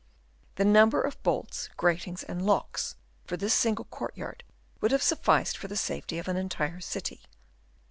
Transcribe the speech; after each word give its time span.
The 0.55 0.65
number 0.65 0.99
of 1.03 1.21
bolts, 1.21 1.69
gratings, 1.77 2.23
and 2.23 2.43
locks 2.43 2.95
for 3.23 3.37
this 3.37 3.53
single 3.53 3.85
courtyard 3.85 4.43
would 4.79 4.89
have 4.89 5.03
sufficed 5.03 5.55
for 5.57 5.67
the 5.67 5.77
safety 5.77 6.17
of 6.17 6.27
an 6.27 6.37
entire 6.37 6.79
city. 6.79 7.21